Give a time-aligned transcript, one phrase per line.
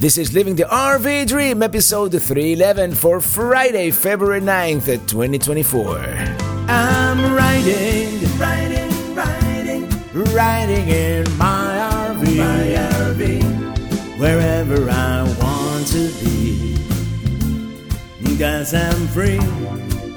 [0.00, 5.98] This is Living the RV Dream, episode 311 for Friday, February 9th, 2024.
[6.68, 9.88] I'm riding, riding, riding,
[10.34, 12.66] riding in my RV, my
[13.00, 16.76] RV, wherever I want to be.
[18.36, 19.38] Cause I'm free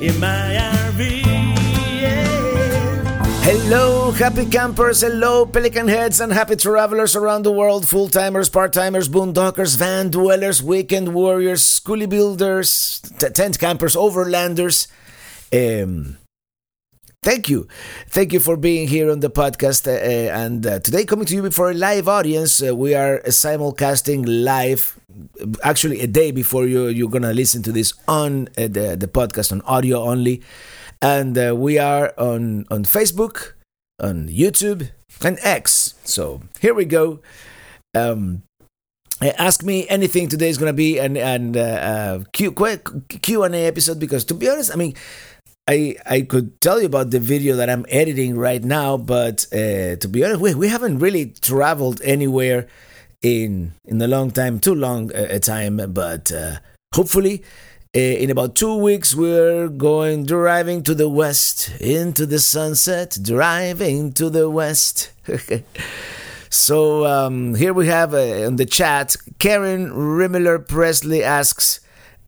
[0.02, 0.58] in my
[0.90, 1.57] RV.
[3.48, 5.00] Hello, happy campers.
[5.00, 7.88] Hello, pelican heads and happy travelers around the world.
[7.88, 14.88] Full timers, part timers, boondockers, van dwellers, weekend warriors, schoolie builders, t- tent campers, overlanders.
[15.54, 16.18] Um,
[17.24, 17.70] thank you.
[18.10, 19.88] Thank you for being here on the podcast.
[19.88, 23.22] Uh, uh, and uh, today, coming to you before a live audience, uh, we are
[23.28, 25.00] simulcasting live.
[25.64, 29.54] Actually, a day before you, you're to listen to this on uh, the, the podcast
[29.54, 30.44] on audio only
[31.02, 33.54] and uh, we are on on Facebook,
[34.00, 34.90] on YouTube,
[35.24, 35.96] and X.
[36.04, 37.20] So here we go.
[37.96, 38.44] Um,
[39.22, 43.66] ask me anything today is gonna be an and uh, uh, Q Q and A
[43.66, 44.96] episode because to be honest, I mean.
[45.70, 49.98] I, I could tell you about the video that I'm editing right now, but uh,
[49.98, 52.68] to be honest, we, we haven't really traveled anywhere
[53.22, 55.82] in in a long time, too long a, a time.
[55.92, 56.60] But uh,
[56.96, 57.44] hopefully,
[57.94, 64.30] in about two weeks, we're going driving to the west, into the sunset, driving to
[64.30, 65.12] the west.
[66.50, 71.80] so um, here we have uh, the chat, Karen Rimmeler Presley asks,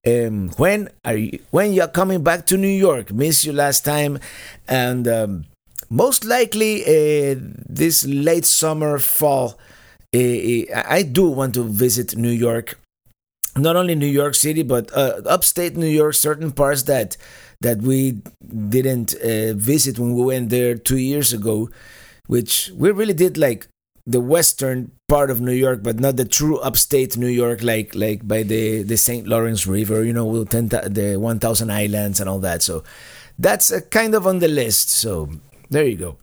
[0.07, 1.39] um, "When are you?
[1.51, 3.11] When you're coming back to New York?
[3.11, 4.19] Miss you last time,
[4.67, 5.45] and um,
[5.89, 7.35] most likely uh,
[7.67, 9.59] this late summer, fall.
[10.13, 12.79] I do want to visit New York."
[13.57, 17.17] Not only New York City but uh, upstate New York, certain parts that
[17.61, 18.21] that we
[18.69, 21.69] didn't uh, visit when we went there two years ago,
[22.27, 23.67] which we really did like
[24.05, 28.27] the western part of New York, but not the true upstate New York, like like
[28.27, 29.27] by the the St.
[29.27, 32.61] Lawrence River, you know, with the one thousand islands and all that.
[32.63, 32.83] So
[33.37, 34.89] that's uh, kind of on the list.
[34.89, 35.29] So
[35.69, 36.17] there you go.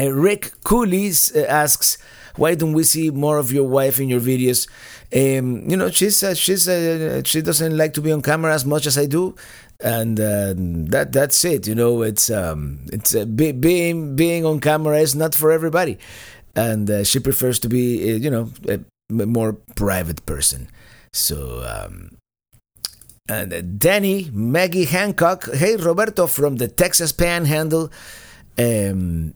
[0.00, 1.98] Uh, Rick Coolies uh, asks,
[2.38, 4.68] why don't we see more of your wife in your videos?
[5.12, 8.64] Um, you know, she's uh, she's uh, she doesn't like to be on camera as
[8.64, 9.34] much as I do,
[9.80, 11.66] and uh, that that's it.
[11.66, 15.98] You know, it's um, it's uh, be, being being on camera is not for everybody,
[16.54, 20.68] and uh, she prefers to be uh, you know a more private person.
[21.12, 21.64] So.
[21.66, 22.16] Um,
[23.30, 27.92] and Danny Maggie Hancock, hey Roberto from the Texas Panhandle.
[28.58, 29.34] Um,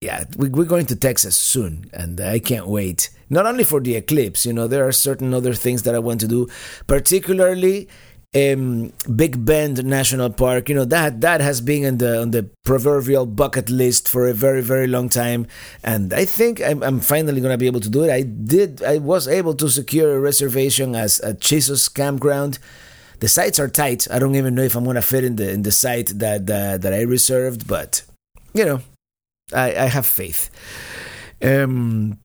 [0.00, 3.10] yeah, we, we're going to Texas soon, and I can't wait.
[3.30, 6.20] Not only for the eclipse, you know, there are certain other things that I want
[6.20, 6.48] to do,
[6.86, 7.88] particularly
[8.34, 10.68] um, Big Bend National Park.
[10.68, 14.32] You know that that has been on the on the proverbial bucket list for a
[14.34, 15.48] very very long time,
[15.82, 18.10] and I think I'm, I'm finally going to be able to do it.
[18.10, 18.82] I did.
[18.84, 22.60] I was able to secure a reservation as a Chisos campground.
[23.18, 24.06] The sites are tight.
[24.12, 26.46] I don't even know if I'm going to fit in the in the site that
[26.46, 28.02] that, that I reserved, but
[28.54, 28.80] you know
[29.52, 30.50] I, I have faith.
[31.42, 32.18] Um,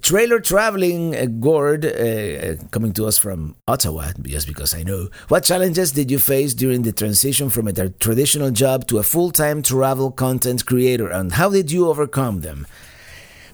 [0.00, 5.08] trailer traveling uh, Gord, uh, coming to us from Ottawa, just because I know.
[5.28, 9.30] What challenges did you face during the transition from a traditional job to a full
[9.30, 12.66] time travel content creator, and how did you overcome them?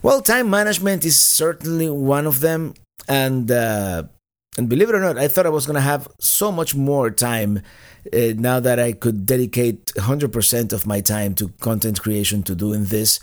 [0.01, 2.73] Well, time management is certainly one of them,
[3.07, 4.03] and uh,
[4.57, 7.11] and believe it or not, I thought I was going to have so much more
[7.11, 7.61] time
[8.13, 12.85] uh, now that I could dedicate 100% of my time to content creation, to doing
[12.85, 13.19] this.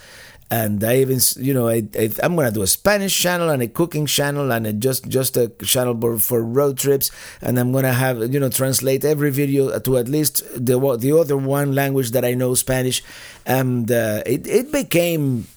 [0.48, 3.66] And I even, you know, I, I am gonna do a Spanish channel and a
[3.66, 7.10] cooking channel and a just just a channel for road trips.
[7.42, 11.36] And I'm gonna have, you know, translate every video to at least the the other
[11.36, 13.02] one language that I know, Spanish.
[13.44, 15.48] And uh, it it became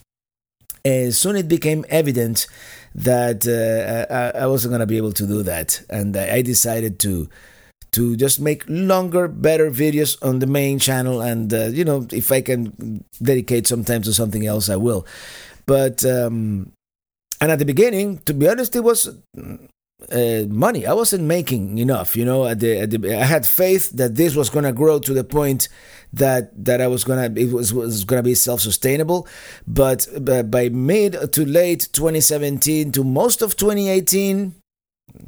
[0.86, 2.48] uh, soon it became evident
[2.96, 5.82] that uh, I, I, wasn't going to be able to do that.
[5.90, 7.30] And I decided to
[7.92, 11.22] to just make longer, better videos on the main channel.
[11.22, 15.06] And, uh, you know, if I can dedicate some time to something else, I will.
[15.66, 16.72] But, um,
[17.42, 19.10] and at the beginning, to be honest, it was
[20.12, 20.86] uh, money.
[20.86, 22.46] I wasn't making enough, you know.
[22.46, 25.68] At the, at the, I had faith that this was to grow to the point
[26.14, 29.28] that that I was gonna it was was gonna be self sustainable.
[29.68, 34.56] But, but by mid to late 2017 to most of 2018,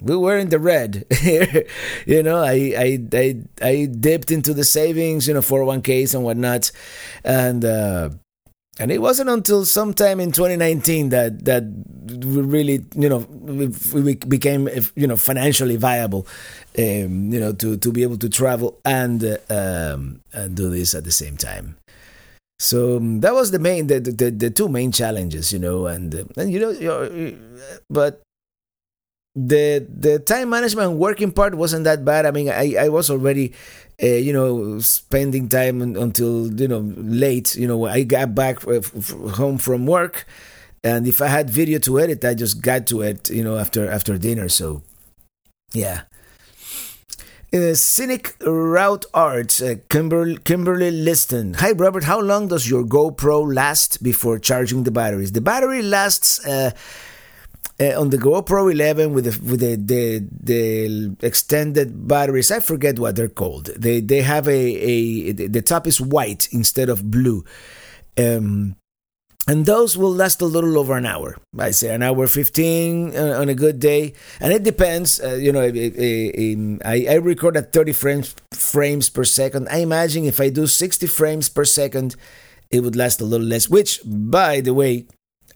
[0.02, 1.06] we were in the red.
[1.12, 1.66] Here.
[2.06, 6.72] You know, I, I I I dipped into the savings, you know, 401ks and whatnot,
[7.24, 8.10] and uh,
[8.80, 11.64] and it wasn't until sometime in 2019 that that
[12.26, 16.28] we really, you know, we, we became you know financially viable,
[16.78, 20.96] um, you know, to to be able to travel and uh, um, and do this
[20.96, 21.78] at the same time.
[22.60, 26.14] So um, that was the main, the, the, the two main challenges, you know, and
[26.38, 27.34] and you know,
[27.90, 28.22] but
[29.36, 32.26] the the time management working part wasn't that bad.
[32.26, 33.54] I mean, I, I was already,
[34.02, 37.56] uh, you know, spending time until you know late.
[37.56, 38.82] You know, I got back uh,
[39.36, 40.26] home from work,
[40.84, 43.30] and if I had video to edit, I just got to it.
[43.30, 44.50] You know, after after dinner.
[44.50, 44.82] So,
[45.74, 46.02] yeah.
[47.54, 51.56] Uh, Scenic Route Arts, uh, Kimberly, Kimberly Liston.
[51.56, 52.06] Hi, Robert.
[52.06, 55.34] How long does your GoPro last before charging the batteries?
[55.34, 56.72] The battery lasts uh,
[57.82, 62.52] uh, on the GoPro 11 with the with the, the, the extended batteries.
[62.52, 63.68] I forget what they're called.
[63.78, 67.44] They they have a a the top is white instead of blue.
[68.18, 68.76] Um,
[69.48, 71.36] and those will last a little over an hour.
[71.58, 75.20] I say an hour 15 uh, on a good day, and it depends.
[75.20, 75.62] Uh, you know,
[76.86, 79.68] I, I record at 30 frames frames per second.
[79.70, 82.16] I imagine if I do 60 frames per second,
[82.70, 83.68] it would last a little less.
[83.68, 85.08] Which, by the way,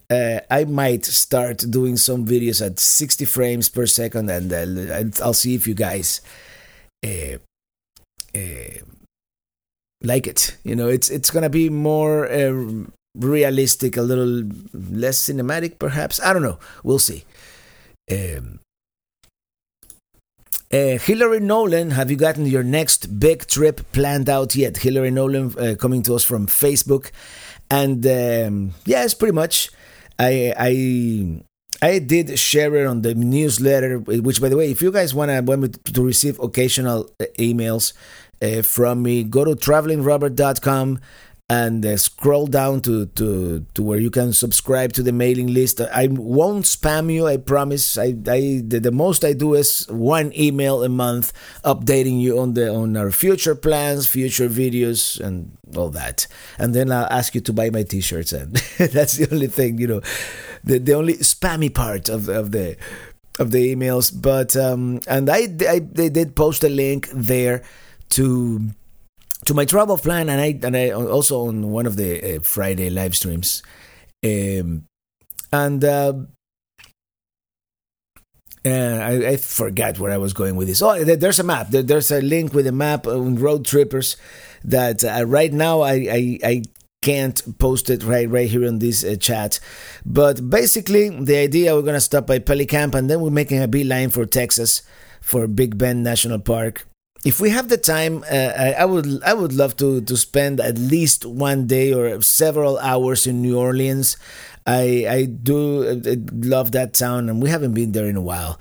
[0.09, 5.33] uh, I might start doing some videos at 60 frames per second, and uh, I'll
[5.33, 6.21] see if you guys
[7.05, 7.37] uh,
[8.35, 8.79] uh,
[10.03, 10.57] like it.
[10.63, 12.85] You know, it's it's gonna be more uh,
[13.15, 16.19] realistic, a little less cinematic, perhaps.
[16.21, 16.59] I don't know.
[16.83, 17.25] We'll see.
[18.11, 18.59] Um,
[20.71, 24.77] uh, Hillary Nolan, have you gotten your next big trip planned out yet?
[24.77, 27.11] Hillary Nolan uh, coming to us from Facebook.
[27.69, 29.69] And um, yes, pretty much.
[30.19, 31.43] I I
[31.81, 35.29] I did share it on the newsletter, which, by the way, if you guys want
[35.29, 37.93] to want me to receive occasional uh, emails
[38.41, 40.99] uh, from me, go to travelingrobert.com
[41.47, 45.79] and uh, scroll down to, to, to where you can subscribe to the mailing list.
[45.79, 47.99] I won't spam you, I promise.
[47.99, 51.33] I, I the, the, most I do is one email a month
[51.63, 56.25] updating you on the on our future plans, future videos, and all that.
[56.57, 59.87] And then I'll ask you to buy my t-shirts, and that's the only thing, you
[59.87, 60.01] know,
[60.63, 62.75] the the only spammy part of of the
[63.37, 64.11] of the emails.
[64.19, 67.63] But um, and I I they did post a link there
[68.09, 68.61] to
[69.45, 72.89] to my travel plan, and I and I also on one of the uh, Friday
[72.89, 73.63] live streams,
[74.23, 74.85] um,
[75.51, 76.13] and uh,
[78.65, 80.81] uh, I, I, forgot where I was going with this.
[80.81, 81.67] Oh, there's a map.
[81.69, 84.15] there's a link with a map on Roadtrippers
[84.63, 86.63] that uh, right now I, I, I
[87.03, 89.59] can't post it right right here in this uh, chat.
[90.03, 94.09] But basically, the idea we're gonna stop by Pelicamp and then we're making a beeline
[94.09, 94.81] for Texas
[95.21, 96.87] for Big Bend National Park
[97.25, 100.61] if we have the time, uh, I, I, would I would love to to spend
[100.61, 104.15] at least one day or several hours in New Orleans.
[104.65, 108.59] I I do uh, love that town, and we haven't been there in a while.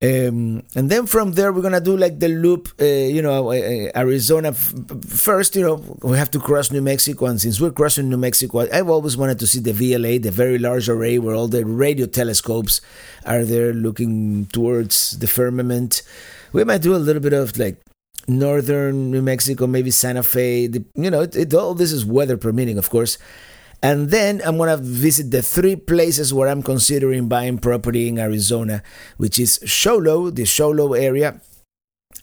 [0.00, 3.58] Um, and then from there, we're gonna do like the loop, uh, you know, uh,
[3.58, 5.56] uh Arizona first.
[5.56, 8.88] You know, we have to cross New Mexico, and since we're crossing New Mexico, I've
[8.88, 12.80] always wanted to see the VLA, the Very Large Array, where all the radio telescopes
[13.26, 16.02] are there looking towards the firmament.
[16.52, 17.82] We might do a little bit of like
[18.28, 20.66] northern New Mexico, maybe Santa Fe.
[20.66, 23.18] The, you know, it, it, all this is weather permitting, of course.
[23.82, 28.82] And then I'm gonna visit the three places where I'm considering buying property in Arizona,
[29.16, 31.40] which is Show Low, the Show Low area,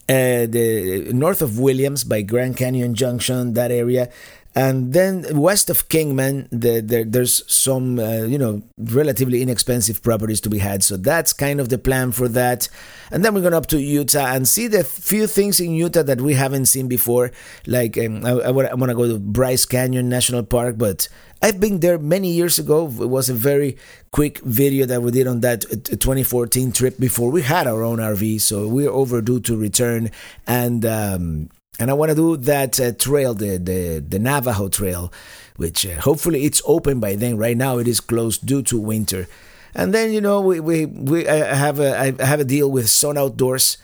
[0.10, 4.12] uh, the north of Williams by Grand Canyon Junction, that area,
[4.58, 10.40] and then west of Kingman, the, the, there's some uh, you know relatively inexpensive properties
[10.42, 10.82] to be had.
[10.82, 12.70] So that's kind of the plan for that.
[13.12, 16.22] And then we're going up to Utah and see the few things in Utah that
[16.22, 17.32] we haven't seen before.
[17.68, 21.10] Like um, I, I, want to go to Bryce Canyon National Park, but
[21.42, 22.86] I've been there many years ago.
[22.86, 23.78] It was a very
[24.12, 27.98] quick video that we did on that uh, 2014 trip before we had our own
[27.98, 28.40] RV.
[28.40, 30.12] So we're overdue to return
[30.48, 30.86] and.
[30.86, 35.12] Um, and I want to do that uh, trail, the, the the Navajo Trail,
[35.58, 37.38] which uh, hopefully it's open by then.
[37.38, 39.28] Right now it is closed due to winter.
[39.74, 42.90] And then you know we we, we I have a I have a deal with
[42.90, 43.78] Sun Outdoors,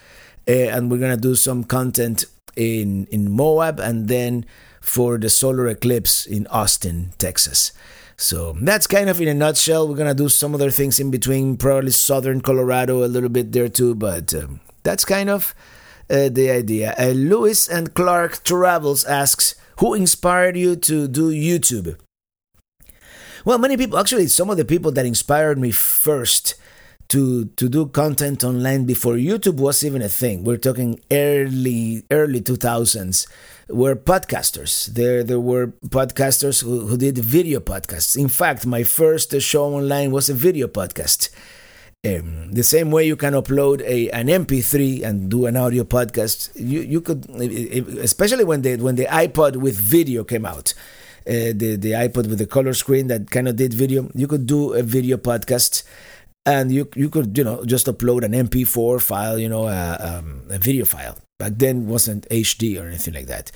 [0.47, 4.45] uh, and we're gonna do some content in in Moab, and then
[4.79, 7.71] for the solar eclipse in Austin, Texas.
[8.15, 9.87] So that's kind of in a nutshell.
[9.87, 13.67] We're gonna do some other things in between, probably southern Colorado a little bit there
[13.67, 15.53] too, but um, that's kind of
[16.11, 16.93] uh, the idea.
[16.99, 21.97] Uh, Lewis and Clark Travels asks, who inspired you to do YouTube?
[23.45, 26.55] Well, many people, actually, some of the people that inspired me first
[27.11, 30.43] to to do content online before YouTube was even a thing.
[30.45, 33.27] We're talking early early 2000s.
[33.67, 34.85] Were podcasters.
[34.85, 38.15] There there were podcasters who, who did video podcasts.
[38.15, 41.29] In fact, my first show online was a video podcast.
[42.03, 46.49] Um, the same way you can upload a an MP3 and do an audio podcast,
[46.55, 50.73] you you could, especially when the when the iPod with video came out,
[51.27, 54.47] uh, the the iPod with the color screen that kind of did video, you could
[54.47, 55.83] do a video podcast.
[56.45, 60.41] and you you could you know just upload an MP4 file, you know, a, um,
[60.49, 61.17] a video file.
[61.37, 63.51] Back then wasn't HD or anything like that.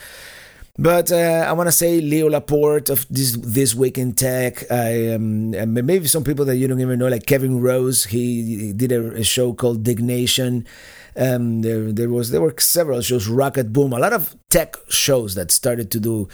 [0.78, 4.70] But uh, I want to say Leo Laporte of this this week in tech.
[4.70, 8.06] I um, maybe some people that you don't even know, like Kevin Rose.
[8.06, 10.68] He, did a, a, show called Diggnation.
[11.16, 15.50] Um, there, there was there were several shows, Rocketboom, a lot of tech shows that
[15.50, 16.28] started to do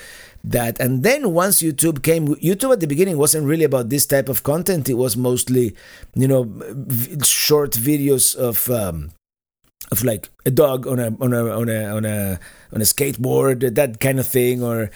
[0.44, 0.80] that.
[0.80, 4.42] And then once YouTube came, YouTube at the beginning wasn't really about this type of
[4.42, 4.90] content.
[4.90, 5.76] It was mostly,
[6.16, 6.46] you know,
[7.24, 8.72] short videos of.
[8.72, 9.12] Um,
[9.92, 12.40] of like a dog on a on a on a on a
[12.74, 14.90] on a skateboard, that kind of thing, or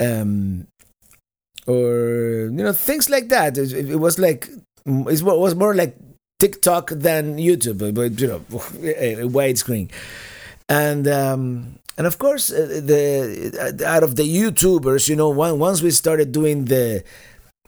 [0.00, 0.66] um,
[1.66, 3.56] or you know things like that.
[3.56, 4.48] It, it was like
[4.86, 5.96] it was more like
[6.38, 9.90] TikTok than YouTube, but you know, widescreen,
[10.68, 15.82] and um, and of course uh, the uh, out of the YouTubers, you know, once
[15.82, 17.04] we started doing the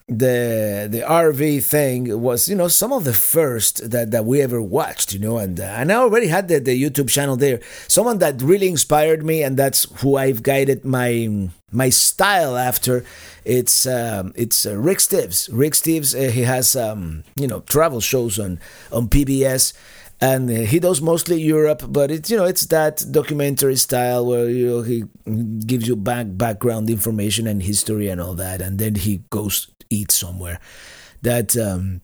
[0.06, 4.60] the the RV thing was you know some of the first that, that we ever
[4.60, 7.60] watched you know and uh, and I already had the, the YouTube channel there.
[7.88, 13.04] Someone that really inspired me and that's who I've guided my my style after.
[13.46, 15.48] It's um, it's uh, Rick Steves.
[15.50, 18.60] Rick Steves uh, he has um, you know travel shows on
[18.92, 19.72] on PBS
[20.20, 24.66] and he does mostly Europe, but it's you know it's that documentary style where you
[24.66, 25.04] know, he
[25.66, 30.12] gives you back background information and history and all that, and then he goes eat
[30.12, 30.60] somewhere.
[31.22, 32.02] That um,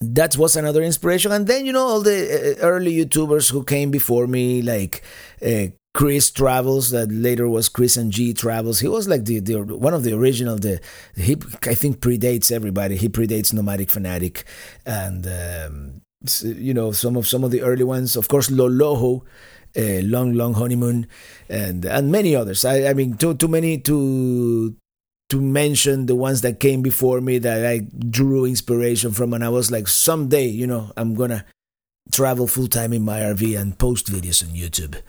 [0.00, 1.32] that was another inspiration.
[1.32, 5.02] And then you know all the uh, early YouTubers who came before me, like
[5.44, 8.80] uh, Chris Travels, that later was Chris and G Travels.
[8.80, 10.56] He was like the, the one of the original.
[10.56, 10.80] The
[11.16, 12.96] he I think predates everybody.
[12.96, 14.44] He predates Nomadic Fanatic,
[14.86, 16.00] and um,
[16.42, 18.16] you know some of some of the early ones.
[18.16, 19.22] Of course, Loloho.
[19.76, 21.06] Uh, long long honeymoon
[21.48, 24.74] and and many others i i mean too too many to
[25.30, 29.48] to mention the ones that came before me that I drew inspiration from, and I
[29.48, 31.44] was like, someday, you know, I'm gonna
[32.12, 35.00] travel full time in my RV and post videos on YouTube.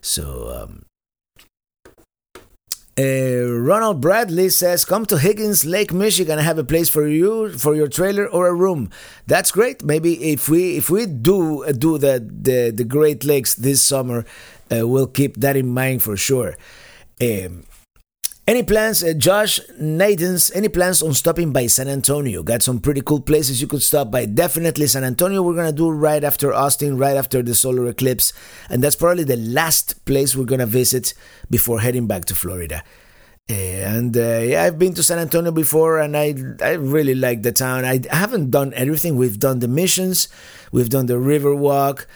[0.00, 0.84] So, um,
[2.98, 6.38] uh, Ronald Bradley says, "Come to Higgins Lake, Michigan.
[6.38, 8.90] I have a place for you for your trailer or a room.
[9.26, 9.82] That's great.
[9.82, 14.26] Maybe if we if we do uh, do the, the the Great Lakes this summer,
[14.70, 16.58] uh, we'll keep that in mind for sure."
[17.22, 17.64] Um,
[18.46, 22.42] any plans, uh, Josh Nathans, any plans on stopping by San Antonio?
[22.42, 24.26] Got some pretty cool places you could stop by.
[24.26, 28.32] Definitely San Antonio, we're going to do right after Austin, right after the solar eclipse.
[28.68, 31.14] And that's probably the last place we're going to visit
[31.50, 32.82] before heading back to Florida.
[33.48, 37.50] And uh, yeah, I've been to San Antonio before, and I I really like the
[37.50, 37.84] town.
[37.84, 39.16] I haven't done everything.
[39.16, 40.28] We've done the missions,
[40.70, 42.06] we've done the river walk,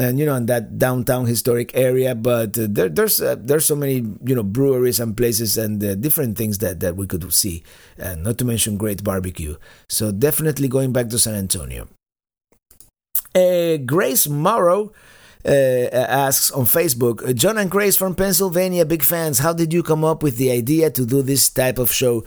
[0.00, 3.76] and you know in that downtown historic area but uh, there, there's uh, there's so
[3.76, 7.62] many you know breweries and places and uh, different things that that we could see
[7.98, 9.56] and not to mention great barbecue
[9.88, 11.88] so definitely going back to san antonio
[13.34, 14.92] uh, grace morrow
[15.44, 19.38] uh, asks on Facebook, John and Grace from Pennsylvania, big fans.
[19.38, 22.24] How did you come up with the idea to do this type of show?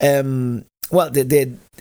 [0.00, 1.10] Um, well,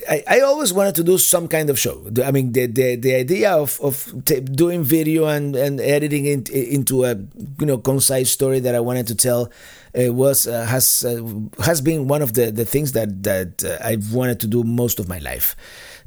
[0.08, 2.06] I, I always wanted to do some kind of show.
[2.24, 6.50] I mean, the the, the idea of, of t- doing video and, and editing it
[6.50, 7.16] into a
[7.60, 9.52] you know concise story that I wanted to tell
[9.98, 11.22] uh, was uh, has uh,
[11.64, 15.00] has been one of the, the things that that uh, I've wanted to do most
[15.00, 15.56] of my life,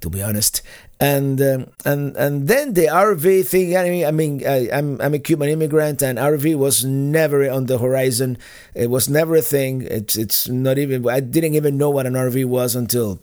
[0.01, 0.63] to be honest.
[1.03, 3.77] And um, and and then the RV thing.
[3.77, 7.67] I mean, I mean, I, I'm I'm a Cuban immigrant, and RV was never on
[7.67, 8.39] the horizon.
[8.73, 9.83] It was never a thing.
[9.83, 11.03] It's it's not even.
[11.09, 13.19] I didn't even know what an RV was until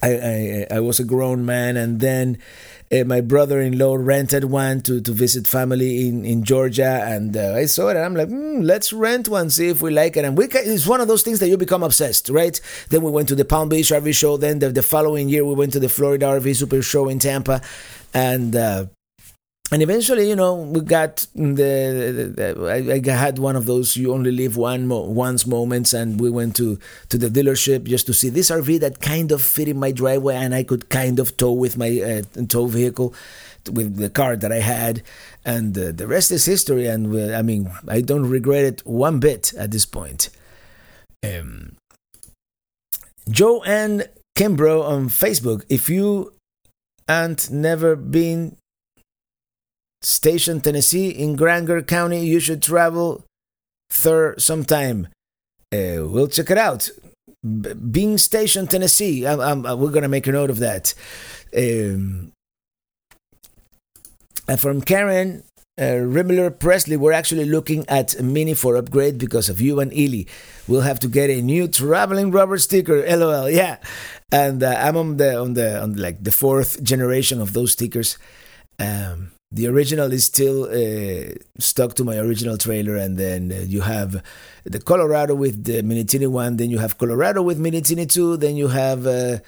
[0.00, 2.38] I, I, I was a grown man, and then
[2.92, 7.66] uh, my brother-in-law rented one to, to visit family in, in Georgia, and uh, I
[7.66, 10.24] saw it, and I'm like, mm, let's rent one, see if we like it.
[10.24, 12.60] And we can, it's one of those things that you become obsessed, right?
[12.88, 14.36] Then we went to the Palm Beach RV show.
[14.36, 17.60] Then the, the following year we went to the Florida RV Super Show in Tampa,
[18.12, 18.86] and uh,
[19.72, 23.96] and eventually, you know, we got the, the, the I, I, had one of those
[23.96, 26.78] you only live one mo- once moments, and we went to
[27.10, 30.34] to the dealership just to see this RV that kind of fit in my driveway,
[30.34, 33.14] and I could kind of tow with my uh, tow vehicle
[33.70, 35.02] with the car that I had,
[35.44, 36.86] and uh, the rest is history.
[36.86, 40.30] And uh, I mean, I don't regret it one bit at this point.
[41.22, 41.76] Um,
[43.28, 45.64] Joe and Kimbro on Facebook.
[45.68, 46.32] If you
[47.06, 48.56] and never been
[50.02, 52.24] Station, Tennessee, in Grainger County.
[52.26, 53.24] You should travel
[54.02, 55.08] there sometime.
[55.72, 56.90] Uh, we'll check it out.
[57.42, 59.26] B- Bean Station, Tennessee.
[59.26, 60.94] I'm, I'm, uh, we're going to make a note of that.
[61.56, 62.32] Um,
[64.48, 65.44] and from Karen,
[65.78, 69.92] uh, Rimler Presley, we're actually looking at a Mini for upgrade because of you and
[69.96, 70.24] Ely.
[70.68, 73.04] We'll have to get a new traveling Robert sticker.
[73.16, 73.48] LOL.
[73.48, 73.78] Yeah,
[74.30, 78.18] and uh, I'm on the on the on like the fourth generation of those stickers.
[78.78, 83.80] Um, the original is still uh, stuck to my original trailer, and then uh, you
[83.80, 84.22] have
[84.64, 88.68] the Colorado with the Minitini one, then you have Colorado with Minitini two, then you
[88.68, 89.38] have uh,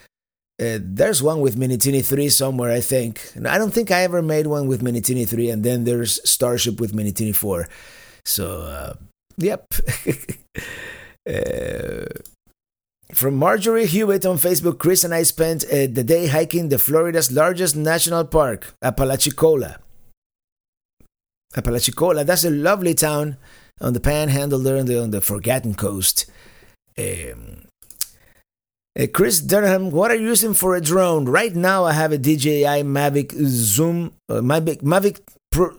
[0.61, 3.33] uh, there's one with Minitini 3 somewhere, I think.
[3.45, 6.93] I don't think I ever made one with Minitini 3, and then there's Starship with
[6.93, 7.69] Minitini 4.
[8.25, 8.95] So, uh,
[9.39, 9.65] yep.
[11.29, 12.05] uh,
[13.13, 17.33] from Marjorie Hewitt on Facebook, Chris and I spent uh, the day hiking the Florida's
[17.33, 19.79] largest national park, Apalachicola.
[21.57, 23.37] Apalachicola, that's a lovely town
[23.81, 26.31] on the panhandle there on the, on the Forgotten Coast.
[26.99, 27.67] Um,
[28.99, 31.25] uh, Chris Durham, what are you using for a drone?
[31.25, 35.77] Right now, I have a DJI Mavic Zoom, uh, Mavic, Mavic Pro.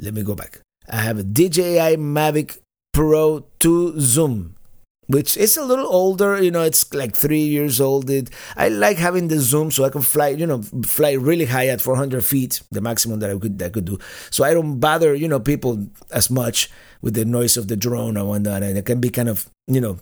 [0.00, 0.60] Let me go back.
[0.88, 2.58] I have a DJI Mavic
[2.92, 4.56] Pro 2 Zoom,
[5.06, 6.42] which is a little older.
[6.42, 8.08] You know, it's like three years old.
[8.10, 10.28] It, I like having the zoom so I can fly.
[10.28, 13.70] You know, fly really high at 400 feet, the maximum that I could that I
[13.70, 13.98] could do.
[14.30, 18.16] So I don't bother you know people as much with the noise of the drone
[18.16, 19.98] and whatnot, and it can be kind of you know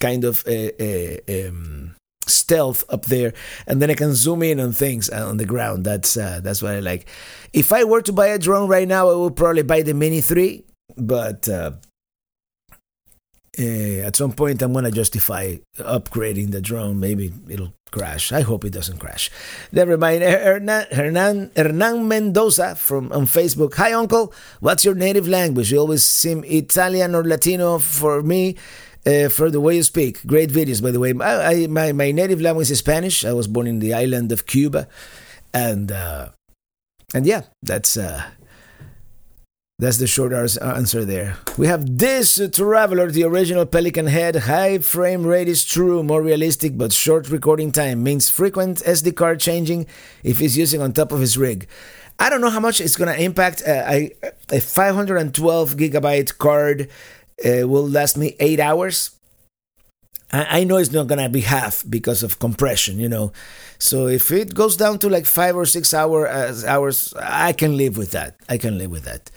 [0.00, 1.94] kind of a, um,
[2.26, 3.32] stealth up there,
[3.66, 5.84] and then I can zoom in on things on the ground.
[5.84, 7.08] That's uh, that's what I like.
[7.52, 10.20] If I were to buy a drone right now, I would probably buy the Mini
[10.20, 10.64] Three,
[10.96, 11.48] but.
[13.58, 16.98] Uh, at some point, I'm gonna justify upgrading the drone.
[16.98, 18.32] Maybe it'll crash.
[18.32, 19.30] I hope it doesn't crash.
[19.70, 20.22] Never mind.
[20.22, 23.74] Hernan, Hernan, Hernan Mendoza from on Facebook.
[23.74, 24.32] Hi, Uncle.
[24.60, 25.70] What's your native language?
[25.70, 28.56] You always seem Italian or Latino for me
[29.06, 30.26] uh, for the way you speak.
[30.26, 31.12] Great videos, by the way.
[31.20, 33.24] I, I, my, my native language is Spanish.
[33.24, 34.88] I was born in the island of Cuba.
[35.52, 36.30] And uh,
[37.14, 38.24] and yeah, that's uh,
[39.82, 41.38] that's the short answer there.
[41.58, 44.36] We have this Traveler, the original Pelican head.
[44.36, 49.40] High frame rate is true, more realistic, but short recording time means frequent SD card
[49.40, 49.86] changing
[50.22, 51.66] if he's using on top of his rig.
[52.16, 53.60] I don't know how much it's gonna impact.
[53.66, 54.10] Uh,
[54.52, 56.88] a 512 gigabyte card
[57.44, 59.10] uh, will last me eight hours.
[60.32, 63.32] I, I know it's not gonna be half because of compression, you know.
[63.80, 67.76] So if it goes down to like five or six hour uh, hours, I can
[67.76, 68.36] live with that.
[68.48, 69.28] I can live with that.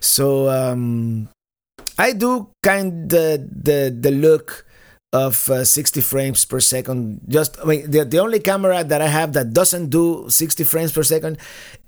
[0.00, 1.28] So um,
[1.98, 4.66] I do kind the the the look
[5.12, 7.20] of uh, 60 frames per second.
[7.28, 10.92] Just I mean, the, the only camera that I have that doesn't do 60 frames
[10.92, 11.38] per second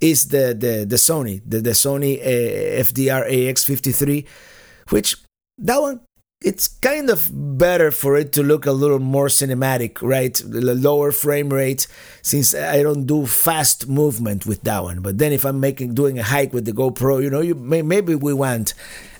[0.01, 4.27] is the the, the Sony, the, the Sony uh, FDR AX53,
[4.89, 5.17] which
[5.57, 6.01] that one
[6.43, 10.33] it's kind of better for it to look a little more cinematic, right?
[10.45, 11.87] The lower frame rate,
[12.21, 15.01] since I don't do fast movement with that one.
[15.01, 17.81] But then if I'm making doing a hike with the GoPro, you know, you may,
[17.81, 18.73] maybe we want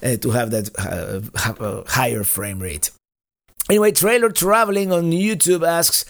[0.03, 1.21] uh, to have that uh,
[1.63, 2.91] a higher frame rate.
[3.69, 6.03] Anyway, trailer traveling on YouTube asks,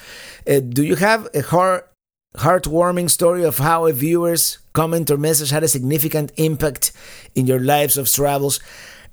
[0.47, 1.89] uh, do you have a heart
[2.38, 6.91] heartwarming story of how a viewer's comment or message had a significant impact
[7.36, 8.60] in your lives of travels?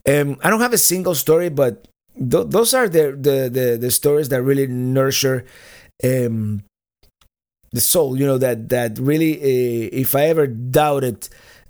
[0.09, 1.87] Um, I don't have a single story, but
[2.17, 5.45] th- those are the, the, the the stories that really nurture
[6.05, 6.63] um,
[7.73, 8.17] the soul.
[8.19, 11.29] You know that that really, uh, if I ever doubted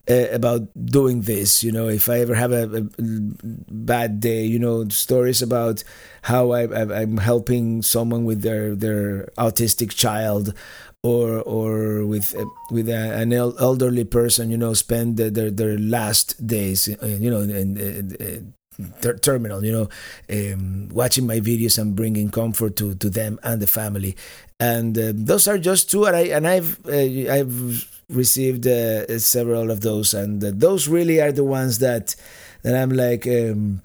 [0.08, 4.58] uh, about doing this, you know, if I ever have a, a bad day, you
[4.58, 5.84] know, stories about
[6.22, 6.62] how I,
[7.02, 10.54] am helping someone with their their autistic child
[11.02, 16.44] or or with uh, with a, an elderly person, you know, spend their their last
[16.46, 18.54] days, you know, in, in, in
[19.00, 19.88] ter- terminal, you know,
[20.30, 24.16] um, watching my videos and bringing comfort to, to them and the family.
[24.58, 29.70] And uh, those are just two, and I and I've uh, I've received uh, several
[29.70, 32.14] of those, and uh, those really are the ones that
[32.62, 33.26] that I'm like.
[33.26, 33.82] Um,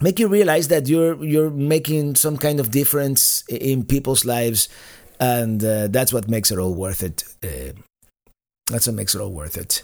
[0.00, 4.68] make you realize that you're you're making some kind of difference in people's lives
[5.20, 7.24] and uh, that's what makes it all worth it.
[7.42, 7.72] Uh,
[8.70, 9.82] that's what makes it all worth it.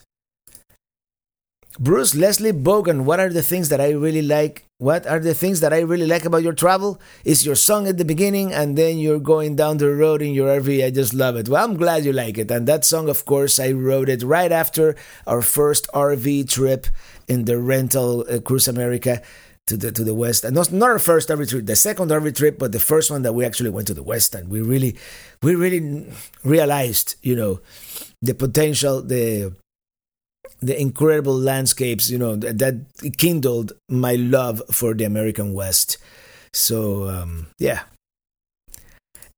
[1.79, 4.65] Bruce Leslie Bogan, what are the things that I really like?
[4.79, 7.01] What are the things that I really like about your travel?
[7.25, 10.49] Is your song at the beginning and then you're going down the road in your
[10.61, 10.85] RV.
[10.85, 11.49] I just love it.
[11.49, 12.51] Well, I'm glad you like it.
[12.51, 16.89] And that song, of course, I wrote it right after our first RV trip
[17.29, 19.23] in the rental uh, Cruise America
[19.67, 22.35] to the to the west and not, not our first RV trip the second RV
[22.35, 24.97] trip but the first one that we actually went to the west and we really
[25.43, 26.11] we really
[26.43, 27.61] realized you know
[28.21, 29.53] the potential the
[30.61, 32.85] the incredible landscapes you know that,
[33.18, 35.99] kindled my love for the american west
[36.53, 37.83] so um, yeah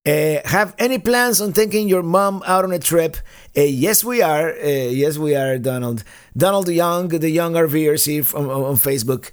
[0.04, 3.16] Uh, have any plans on taking your mom out on a trip?
[3.56, 4.50] Uh, yes, we are.
[4.50, 6.02] Uh, yes, we are, Donald.
[6.36, 9.30] Donald Young, the young RVers here from, on Facebook.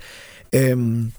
[0.53, 1.11] Um,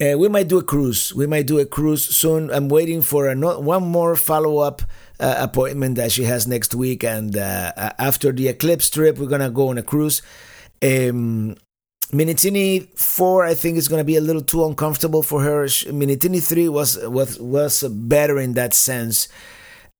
[0.00, 1.12] uh, we might do a cruise.
[1.12, 2.50] We might do a cruise soon.
[2.52, 4.82] I'm waiting for a one more follow up
[5.20, 7.04] uh, appointment that she has next week.
[7.04, 10.22] And uh, after the eclipse trip, we're going to go on a cruise.
[10.82, 11.56] Um,
[12.12, 15.64] Minitini 4, I think, is going to be a little too uncomfortable for her.
[15.64, 19.28] Minitini 3 was, was, was better in that sense.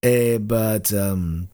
[0.05, 0.93] Uh, but.
[0.93, 1.49] Um,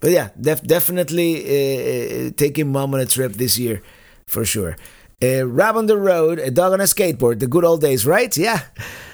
[0.00, 3.82] but yeah, def- definitely uh, uh, taking mom on a trip this year
[4.26, 4.76] for sure.
[5.22, 8.34] Uh, Rab on the road, a dog on a skateboard, the good old days, right?
[8.36, 8.62] Yeah,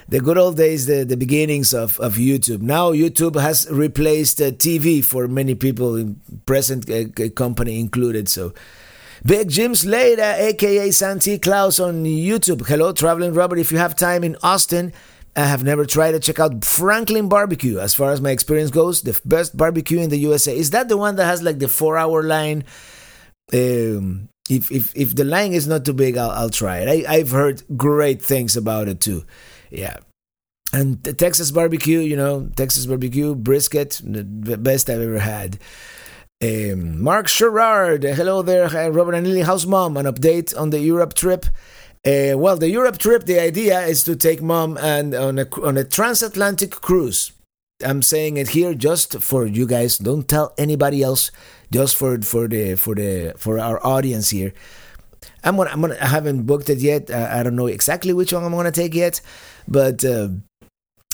[0.09, 2.61] the good old days, the, the beginnings of, of YouTube.
[2.62, 6.14] Now YouTube has replaced uh, TV for many people,
[6.47, 8.29] present uh, company included.
[8.29, 8.55] So,
[9.25, 12.66] Big Jim Slater, aka Santi Claus on YouTube.
[12.66, 13.59] Hello, Traveling Robert.
[13.59, 14.92] If you have time in Austin,
[15.35, 17.79] I have never tried to check out Franklin Barbecue.
[17.79, 20.57] As far as my experience goes, the best barbecue in the USA.
[20.57, 22.64] Is that the one that has like the four hour line?
[23.53, 26.88] Um, if if if the line is not too big, I'll, I'll try it.
[26.88, 29.25] I, I've heard great things about it too.
[29.70, 29.96] Yeah.
[30.72, 35.59] And the Texas barbecue, you know, Texas barbecue brisket, the best I've ever had.
[36.42, 39.42] Um, Mark Sherrard, hello there, Robert and Lily.
[39.42, 39.96] How's mom?
[39.96, 41.46] An update on the Europe trip.
[42.07, 45.79] Uh, well, the Europe trip, the idea is to take mom and on a on
[45.79, 47.33] a transatlantic cruise.
[47.83, 49.98] I'm saying it here just for you guys.
[49.98, 51.31] Don't tell anybody else
[51.72, 54.52] just for for the for the for our audience here.
[55.44, 57.11] I'm gonna, I'm gonna I haven't booked it yet.
[57.11, 59.20] I, I don't know exactly which one I'm gonna take yet,
[59.68, 60.29] but uh,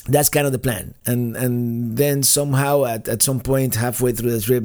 [0.07, 0.95] that's kind of the plan.
[1.07, 4.65] And and then somehow at, at some point halfway through the trip,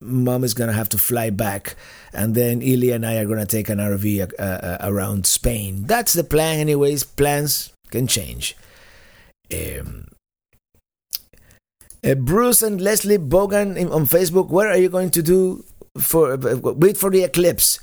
[0.00, 1.76] mom is gonna have to fly back,
[2.12, 5.84] and then Ilya and I are gonna take an RV uh, uh, around Spain.
[5.86, 7.04] That's the plan, anyways.
[7.04, 8.56] Plans can change.
[9.52, 10.08] Um,
[12.04, 14.48] uh, Bruce and Leslie Bogan on Facebook.
[14.48, 15.64] What are you going to do
[15.98, 17.80] for wait for the eclipse?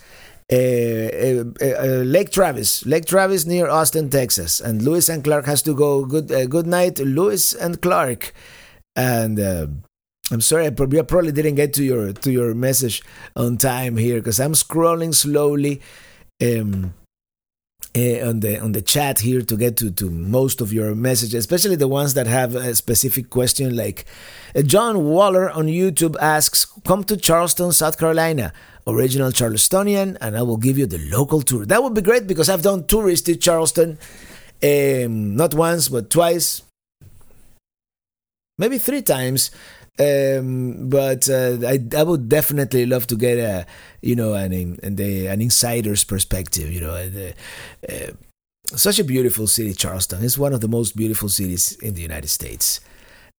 [0.52, 5.64] Uh, uh, uh, Lake Travis, Lake Travis near Austin, Texas, and Lewis and Clark has
[5.64, 6.06] to go.
[6.06, 8.32] Good, good night, Lewis and Clark.
[8.96, 9.40] And
[10.32, 13.02] I'm sorry, I probably, I probably didn't get to your to your message
[13.36, 15.82] on time here because I'm scrolling slowly.
[16.44, 16.94] Um,
[17.96, 21.36] uh, on the on the chat here to get to, to most of your messages,
[21.36, 23.74] especially the ones that have a specific question.
[23.74, 24.04] Like
[24.54, 28.52] uh, John Waller on YouTube asks, "Come to Charleston, South Carolina,
[28.88, 32.50] original Charlestonian, and I will give you the local tour." That would be great because
[32.50, 33.98] I've done tourist to Charleston,
[34.64, 36.62] um, not once but twice,
[38.58, 39.52] maybe three times.
[39.98, 43.66] Um, but uh, I, I would definitely love to get a
[44.02, 44.52] you know an
[44.84, 46.70] an, an insider's perspective.
[46.70, 48.12] You know, and, uh, uh,
[48.68, 50.24] such a beautiful city, Charleston.
[50.24, 52.82] It's one of the most beautiful cities in the United States.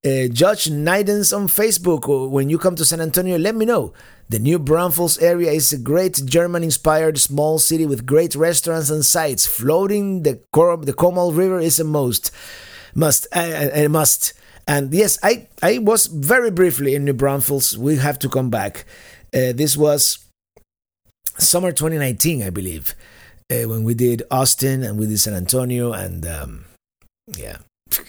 [0.05, 2.09] Uh, Judge Nidens on Facebook.
[2.09, 3.93] Uh, when you come to San Antonio, let me know.
[4.29, 9.47] The new Braunfels area is a great German-inspired small city with great restaurants and sites.
[9.47, 12.31] Floating the Cor- the Comal River is a most
[12.97, 14.33] must a, a must.
[14.67, 17.79] And yes, I, I was very briefly in New Braunfels.
[17.79, 18.85] We have to come back.
[19.33, 20.19] Uh, this was
[21.39, 22.95] summer 2019, I believe,
[23.53, 25.93] uh, when we did Austin and we did San Antonio.
[25.93, 26.65] And um,
[27.37, 27.59] yeah.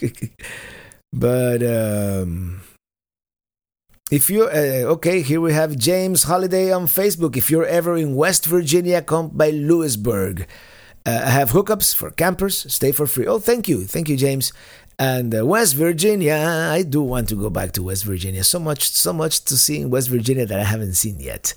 [1.12, 2.62] but um,
[4.10, 7.36] if you, uh, okay, here we have James Holiday on Facebook.
[7.36, 10.46] If you're ever in West Virginia, come by Lewisburg.
[11.06, 12.72] Uh, I have hookups for campers.
[12.72, 13.26] Stay for free.
[13.26, 13.84] Oh, thank you.
[13.84, 14.52] Thank you, James
[14.98, 16.34] and uh, West Virginia.
[16.34, 18.42] I do want to go back to West Virginia.
[18.44, 21.54] So much, so much to see in West Virginia that I haven't seen yet.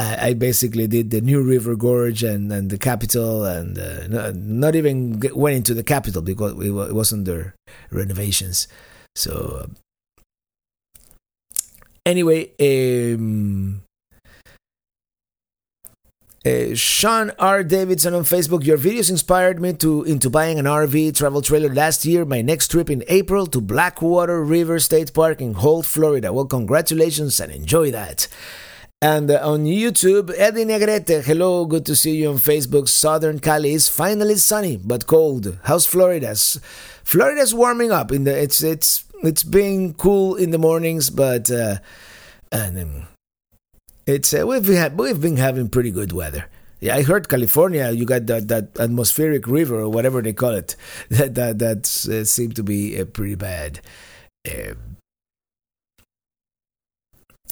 [0.00, 4.74] Uh, I basically did the New River Gorge and, and the capital, and uh, not
[4.74, 7.54] even went into the capital because it was under
[7.90, 8.66] renovations.
[9.14, 9.68] So,
[12.06, 13.82] anyway, um,
[16.46, 17.62] uh, Sean R.
[17.62, 18.64] Davidson on Facebook.
[18.64, 22.24] Your videos inspired me to into buying an RV travel trailer last year.
[22.24, 26.32] My next trip in April to Blackwater River State Park in Holt, Florida.
[26.32, 28.28] Well, congratulations and enjoy that.
[29.02, 31.24] And uh, on YouTube, Eddie Negrete.
[31.24, 32.86] Hello, good to see you on Facebook.
[32.86, 35.58] Southern Cali is finally sunny but cold.
[35.64, 36.60] How's Florida's?
[37.02, 38.12] Florida's warming up.
[38.12, 41.78] In the it's it's it's being cool in the mornings, but uh,
[42.52, 42.78] and.
[42.78, 43.06] Um,
[44.06, 46.46] it's uh, we've had, we've been having pretty good weather.
[46.80, 47.90] Yeah, I heard California.
[47.90, 50.74] You got that, that atmospheric river or whatever they call it.
[51.10, 53.80] That that that uh, seemed to be uh, pretty bad.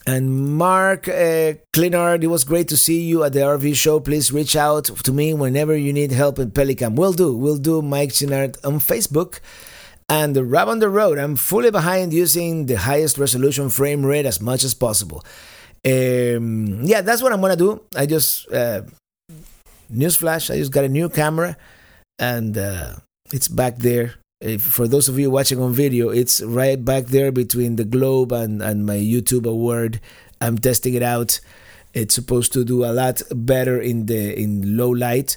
[0.09, 4.01] And Mark uh, Clinard, it was great to see you at the RV show.
[4.01, 6.94] Please reach out to me whenever you need help in Pelican.
[6.94, 7.37] We'll do.
[7.37, 7.83] We'll do.
[7.83, 9.40] Mike Clinard on Facebook.
[10.09, 14.25] And the Rub on the Road, I'm fully behind using the highest resolution frame rate
[14.25, 15.23] as much as possible.
[15.85, 17.83] Um, yeah, that's what I'm gonna do.
[17.94, 18.85] I just uh,
[19.92, 20.51] newsflash.
[20.51, 21.59] I just got a new camera,
[22.18, 22.94] and uh,
[23.31, 24.14] it's back there.
[24.40, 28.31] If, for those of you watching on video, it's right back there between the globe
[28.31, 30.01] and, and my YouTube award.
[30.40, 31.40] I'm testing it out.
[31.92, 35.37] It's supposed to do a lot better in the in low light,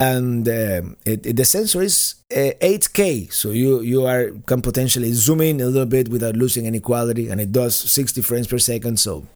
[0.00, 5.12] and uh, it, it, the sensor is uh, 8K, so you you are can potentially
[5.12, 8.58] zoom in a little bit without losing any quality, and it does 60 frames per
[8.58, 8.98] second.
[8.98, 9.28] So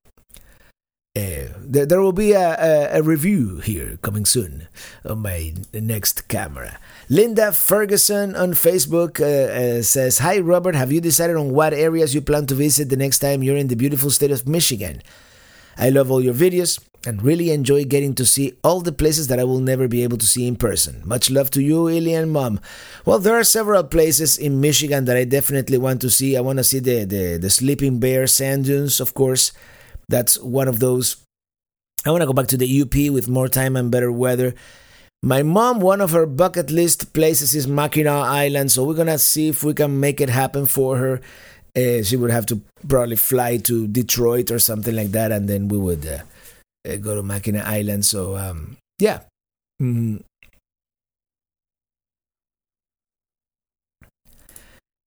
[1.17, 4.69] uh, there, there will be a, a, a, review here coming soon
[5.05, 6.79] on my next camera.
[7.11, 12.15] Linda Ferguson on Facebook uh, uh, says, Hi Robert, have you decided on what areas
[12.15, 15.01] you plan to visit the next time you're in the beautiful state of Michigan?
[15.79, 19.41] I love all your videos and really enjoy getting to see all the places that
[19.41, 21.01] I will never be able to see in person.
[21.07, 22.61] Much love to you, Illy and Mom.
[23.07, 26.37] Well, there are several places in Michigan that I definitely want to see.
[26.37, 29.53] I want to see the, the, the Sleeping Bear sand dunes, of course.
[30.11, 31.17] That's one of those.
[32.05, 34.55] I want to go back to the UP with more time and better weather.
[35.23, 39.49] My mom, one of her bucket list places is Mackinac Island, so we're gonna see
[39.49, 41.21] if we can make it happen for her.
[41.77, 45.69] Uh, she would have to probably fly to Detroit or something like that, and then
[45.69, 46.23] we would uh,
[46.89, 48.05] uh, go to Mackinac Island.
[48.05, 49.21] So, um, yeah.
[49.83, 50.19] Mm-hmm.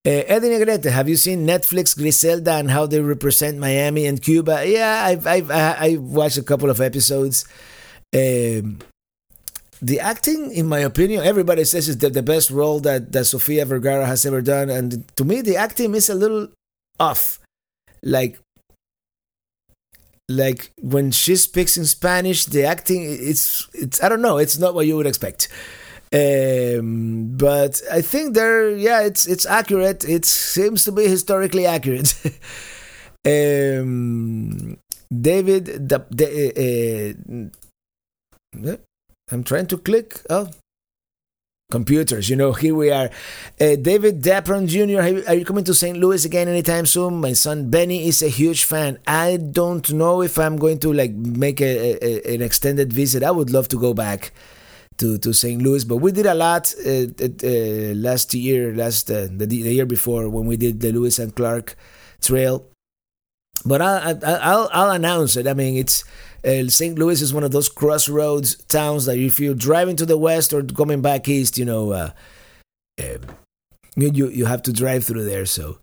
[0.03, 4.67] Uh, Eddie Negrete, have you seen Netflix Griselda and how they represent Miami and Cuba?
[4.67, 7.45] Yeah, I've I've I watched a couple of episodes.
[8.13, 8.79] Um,
[9.81, 13.65] the acting, in my opinion, everybody says is the, the best role that, that Sofia
[13.65, 16.49] Vergara has ever done, and to me, the acting is a little
[16.99, 17.39] off.
[18.03, 18.39] Like,
[20.29, 24.73] like when she speaks in Spanish, the acting it's it's I don't know, it's not
[24.73, 25.49] what you would expect.
[26.13, 30.03] Um, but I think there, yeah, it's it's accurate.
[30.03, 32.13] It seems to be historically accurate.
[33.25, 34.77] um,
[35.11, 37.51] David, the, the,
[38.63, 38.77] uh, uh,
[39.31, 40.21] I'm trying to click.
[40.29, 40.49] Oh,
[41.71, 42.29] computers.
[42.29, 43.09] You know, here we are.
[43.59, 45.97] Uh, David Dapron Jr., are you coming to St.
[45.97, 47.15] Louis again anytime soon?
[47.15, 48.99] My son Benny is a huge fan.
[49.07, 53.23] I don't know if I'm going to like make a, a, an extended visit.
[53.23, 54.33] I would love to go back
[54.97, 55.61] to, to St.
[55.61, 55.83] Louis.
[55.83, 60.29] But we did a lot uh, uh, last year, last uh, the, the year before
[60.29, 61.75] when we did the Lewis and Clark
[62.21, 62.65] Trail.
[63.63, 65.47] But I'll, I'll, I'll announce it.
[65.47, 66.03] I mean, it's
[66.43, 66.97] uh, St.
[66.97, 70.63] Louis is one of those crossroads towns that if you're driving to the west or
[70.63, 72.11] coming back east, you know, uh,
[72.99, 73.17] uh,
[73.95, 75.45] you you have to drive through there.
[75.45, 75.77] So,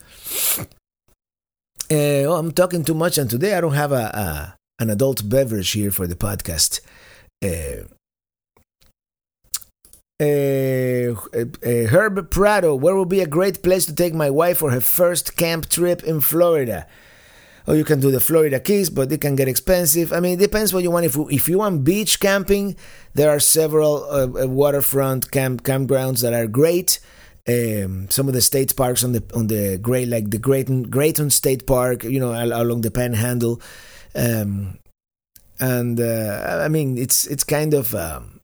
[1.90, 5.72] oh, I'm talking too much, and today I don't have a, a an adult beverage
[5.72, 6.80] here for the podcast.
[7.44, 7.84] Uh,
[10.20, 11.14] uh,
[11.64, 14.80] uh, Herb Prado, where will be a great place to take my wife for her
[14.80, 16.88] first camp trip in Florida?
[17.68, 20.10] Oh, you can do the Florida Keys, but it can get expensive.
[20.10, 21.04] I mean, it depends what you want.
[21.04, 22.76] If if you want beach camping,
[23.12, 26.98] there are several uh, uh, waterfront camp campgrounds that are great.
[27.46, 31.28] Um, some of the state parks on the on the great like the Grayton Grayton
[31.28, 33.60] State Park, you know, along the Panhandle,
[34.14, 34.78] um,
[35.60, 37.94] and uh, I mean, it's it's kind of.
[37.94, 38.37] Um,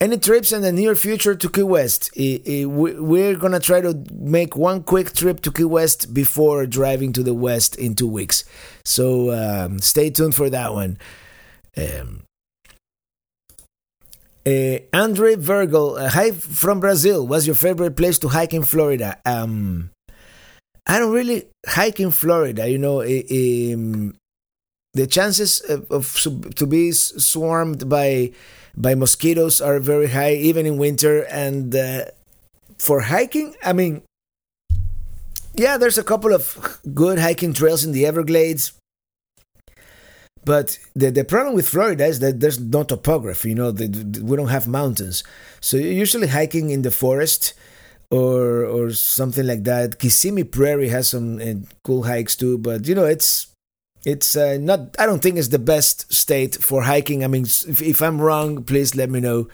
[0.00, 2.10] any trips in the near future to Key West?
[2.16, 7.34] We're gonna try to make one quick trip to Key West before driving to the
[7.34, 8.44] west in two weeks.
[8.84, 10.98] So um, stay tuned for that one.
[11.76, 12.22] Um,
[14.46, 17.26] uh, Andre Virgil, uh, hi from Brazil.
[17.26, 19.18] What's your favorite place to hike in Florida?
[19.26, 19.90] Um,
[20.86, 22.68] I don't really hike in Florida.
[22.68, 24.14] You know, um,
[24.96, 26.04] the chances of, of
[26.56, 28.32] to be swarmed by
[28.76, 31.22] by mosquitoes are very high even in winter.
[31.22, 32.06] And uh,
[32.78, 34.02] for hiking i mean
[35.54, 38.72] yeah there's a couple of good hiking trails in the everglades.
[40.44, 44.24] But the, the problem with florida is that there's no topography you know the, the,
[44.24, 45.24] we don't have mountains.
[45.60, 47.54] So you're usually hiking in the forest
[48.10, 49.98] or or something like that.
[49.98, 53.48] Kissimmee prairie has some uh, cool hikes too but you know it's
[54.06, 54.94] it's uh, not.
[55.00, 57.24] I don't think it's the best state for hiking.
[57.24, 59.48] I mean, if, if I'm wrong, please let me know.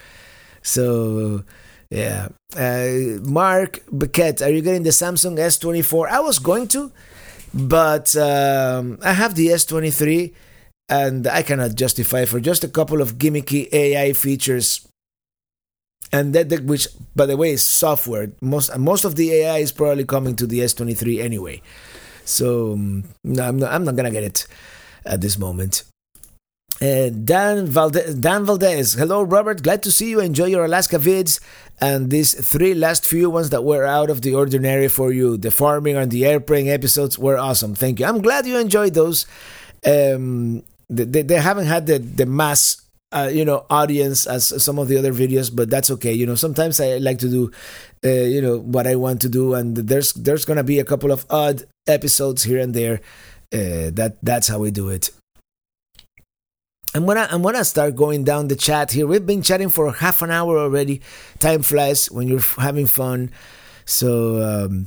[0.60, 1.42] So
[1.88, 6.08] yeah, uh, Mark Beckett, are you getting the Samsung S24?
[6.08, 6.92] I was going to,
[7.54, 10.34] but um, I have the S23,
[10.90, 14.86] and I cannot justify for just a couple of gimmicky AI features.
[16.12, 18.32] And that, that which, by the way, is software.
[18.42, 21.62] Most most of the AI is probably coming to the S23 anyway.
[22.24, 24.46] So um, no, I'm not, I'm not gonna get it
[25.04, 25.84] at this moment.
[26.80, 30.18] Uh, Dan, Valde- Dan Valdez, hello Robert, glad to see you.
[30.18, 31.38] Enjoy your Alaska vids
[31.80, 35.36] and these three last few ones that were out of the ordinary for you.
[35.36, 37.74] The farming and the airplane episodes were awesome.
[37.76, 38.06] Thank you.
[38.06, 39.26] I'm glad you enjoyed those.
[39.86, 42.81] Um, they, they haven't had the the mass
[43.12, 46.34] uh, you know audience as some of the other videos but that's okay you know
[46.34, 47.50] sometimes i like to do
[48.04, 51.12] uh, you know what i want to do and there's there's gonna be a couple
[51.12, 53.00] of odd episodes here and there
[53.52, 55.10] uh, that that's how we do it
[56.94, 59.06] I'm gonna I'm gonna start going down the chat here.
[59.06, 61.00] We've been chatting for half an hour already.
[61.38, 63.30] Time flies when you're having fun.
[63.86, 64.86] So um,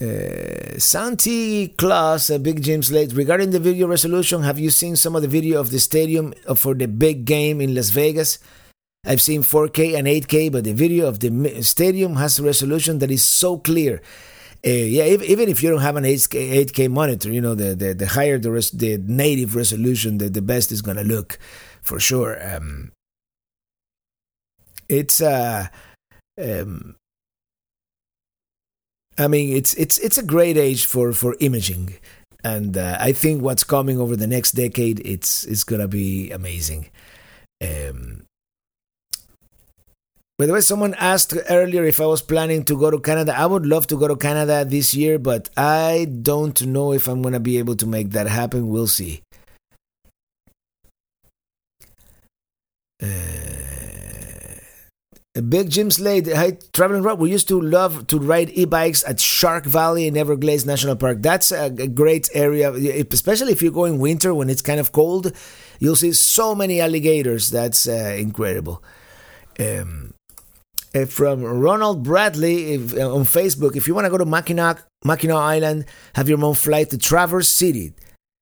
[0.00, 3.12] uh, Santi Claus, uh, Big James Late.
[3.12, 6.74] Regarding the video resolution, have you seen some of the video of the stadium for
[6.74, 8.38] the big game in Las Vegas?
[9.04, 13.10] I've seen 4K and 8K, but the video of the stadium has a resolution that
[13.10, 14.02] is so clear.
[14.66, 17.74] Uh, yeah, if, even if you don't have an 8K, 8K monitor, you know the
[17.74, 21.38] the, the higher the res, the native resolution, the, the best is gonna look,
[21.80, 22.36] for sure.
[22.46, 22.92] Um,
[24.88, 25.68] it's uh,
[26.38, 26.96] um,
[29.20, 31.94] I mean, it's it's it's a great age for for imaging,
[32.42, 36.88] and uh, I think what's coming over the next decade, it's it's gonna be amazing.
[37.60, 38.24] Um,
[40.38, 43.36] by the way, someone asked earlier if I was planning to go to Canada.
[43.36, 47.20] I would love to go to Canada this year, but I don't know if I'm
[47.20, 48.70] gonna be able to make that happen.
[48.70, 49.20] We'll see.
[53.02, 53.49] Uh,
[55.34, 56.26] Big Jim Slade,
[56.72, 57.20] traveling rock.
[57.20, 61.18] We used to love to ride e-bikes at Shark Valley in Everglades National Park.
[61.22, 62.72] That's a, a great area,
[63.12, 65.32] especially if you go in winter when it's kind of cold.
[65.78, 67.48] You'll see so many alligators.
[67.50, 68.82] That's uh, incredible.
[69.60, 70.14] Um,
[70.92, 74.82] uh, from Ronald Bradley if, uh, on Facebook, if you want to go to Mackinac,
[75.04, 75.84] Mackinac Island,
[76.16, 77.94] have your own flight to Traverse City.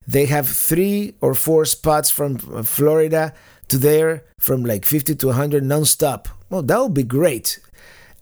[0.06, 3.34] They have three or four spots from Florida
[3.68, 7.60] to there from like 50 to 100 non-stop well, that would be great.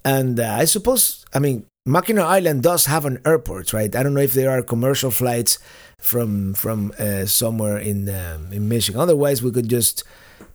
[0.05, 3.95] And uh, I suppose, I mean, Mackinac Island does have an airport, right?
[3.95, 5.59] I don't know if there are commercial flights
[6.01, 9.01] from from uh, somewhere in um, in Michigan.
[9.01, 10.05] Otherwise, we could just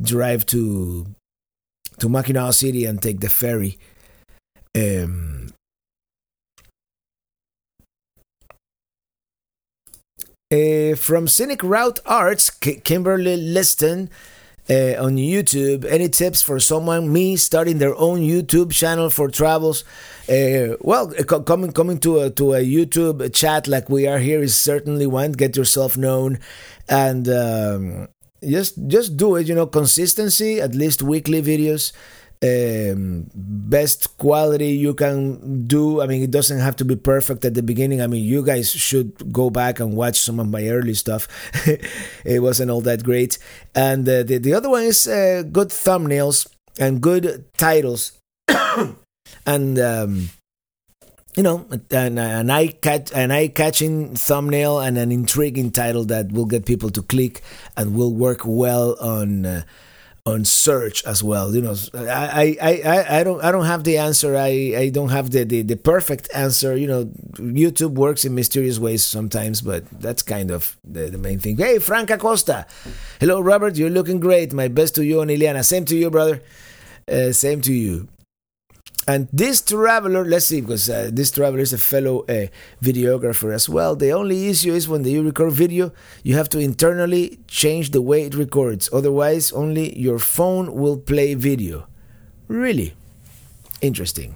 [0.02, 1.08] drive to
[2.00, 3.78] to Mackinac City and take the ferry.
[4.76, 5.54] Um,
[10.52, 14.10] uh, from Scenic Route Arts, K- Kimberly Liston
[14.72, 15.86] uh, on YouTube.
[15.86, 19.84] Any tips for someone, me, starting their own YouTube channel for travels?
[20.30, 24.42] Uh, well, uh, coming coming to a to a YouTube chat like we are here
[24.42, 25.34] is certainly one.
[25.34, 26.40] Get yourself known,
[26.88, 28.08] and um,
[28.42, 29.48] just just do it.
[29.48, 30.62] You know, consistency.
[30.62, 31.92] At least weekly videos
[32.44, 36.02] um, best quality you can do.
[36.02, 38.02] I mean, it doesn't have to be perfect at the beginning.
[38.02, 41.28] I mean, you guys should go back and watch some of my early stuff.
[42.26, 43.38] it wasn't all that great.
[43.76, 46.48] And uh, the, the other one is uh, good thumbnails
[46.80, 48.14] and good titles.
[49.46, 50.30] and, um,
[51.36, 56.32] you know, an, an eye catch, an eye catching thumbnail and an intriguing title that
[56.32, 57.42] will get people to click
[57.78, 59.62] and will work well on uh,
[60.26, 61.56] on search as well.
[61.56, 64.36] You know, I, I, I, I don't I don't have the answer.
[64.36, 66.76] I, I don't have the, the, the perfect answer.
[66.78, 67.06] You know,
[67.38, 71.58] YouTube works in mysterious ways sometimes, but that's kind of the, the main thing.
[71.58, 72.68] Hey, Frank Acosta.
[73.20, 73.78] Hello, Robert.
[73.78, 74.54] You're looking great.
[74.54, 75.66] My best to you and Ileana.
[75.66, 76.42] Same to you, brother.
[77.12, 78.08] Uh, same to you.
[79.08, 82.48] And this traveler, let's see, because uh, this traveler is a fellow uh,
[82.84, 83.96] videographer as well.
[83.96, 85.92] The only issue is when you record video,
[86.24, 88.90] you have to internally change the way it records.
[88.94, 91.88] Otherwise, only your phone will play video.
[92.48, 92.94] Really
[93.82, 94.36] interesting.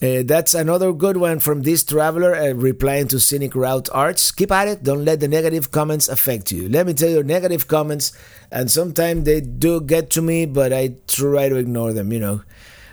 [0.00, 4.30] Uh, that's another good one from this traveler uh, replying to Scenic Route Arts.
[4.30, 4.82] Keep at it.
[4.84, 6.68] Don't let the negative comments affect you.
[6.68, 8.12] Let me tell you, negative comments,
[8.52, 12.12] and sometimes they do get to me, but I try to ignore them.
[12.12, 12.42] You know,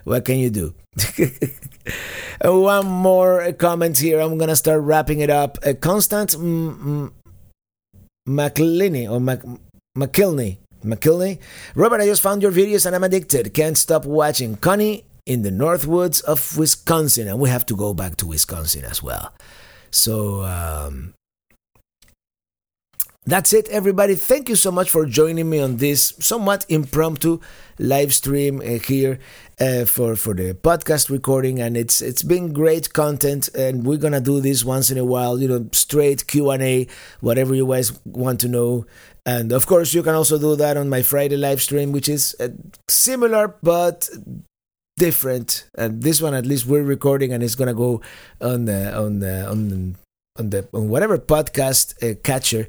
[0.03, 0.73] what can you do?
[2.41, 4.19] one more comment here.
[4.19, 5.59] I'm gonna start wrapping it up.
[5.63, 7.13] Uh, Constant M-
[8.27, 9.45] McLinney or Mac-
[9.95, 10.57] McKilney.
[10.83, 11.39] McKilney.
[11.75, 13.53] Robert, I just found your videos and I'm addicted.
[13.53, 14.55] Can't stop watching.
[14.57, 19.01] Connie in the Northwoods of Wisconsin, and we have to go back to Wisconsin as
[19.01, 19.33] well.
[19.91, 21.13] So um,
[23.25, 24.13] that's it, everybody.
[24.13, 27.39] Thank you so much for joining me on this somewhat impromptu
[27.79, 29.19] live stream uh, here
[29.59, 33.49] uh, for for the podcast recording, and it's it's been great content.
[33.55, 36.87] And we're gonna do this once in a while, you know, straight Q and A,
[37.21, 38.85] whatever you guys want to know.
[39.25, 42.35] And of course, you can also do that on my Friday live stream, which is
[42.39, 42.49] uh,
[42.87, 44.07] similar but
[44.97, 45.69] different.
[45.77, 48.01] And this one, at least, we're recording, and it's gonna go
[48.41, 49.97] on the on the on
[50.37, 52.67] on the on whatever podcast uh, catcher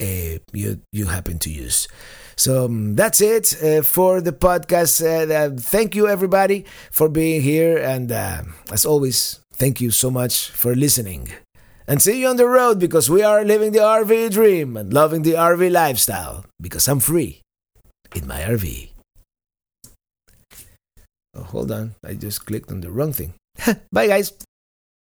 [0.00, 1.88] uh, you you happen to use.
[2.36, 5.02] So um, that's it uh, for the podcast.
[5.02, 10.50] Uh, thank you everybody for being here, and uh, as always, thank you so much
[10.50, 11.28] for listening.
[11.86, 15.20] And see you on the road because we are living the RV dream and loving
[15.22, 17.42] the RV lifestyle because I'm free
[18.14, 18.93] in my RV.
[21.34, 23.34] Oh, hold on, I just clicked on the wrong thing.
[23.92, 24.32] Bye, guys.